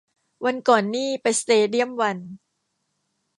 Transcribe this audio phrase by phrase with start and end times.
[0.45, 2.17] วันก่อนนี่ไปสเตเดียมวัน